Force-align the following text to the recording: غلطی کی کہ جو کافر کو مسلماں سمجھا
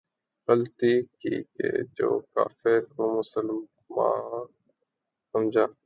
غلطی 0.47 1.01
کی 1.19 1.43
کہ 1.55 1.69
جو 1.97 2.19
کافر 2.35 2.79
کو 2.95 3.17
مسلماں 3.19 4.45
سمجھا 5.33 5.65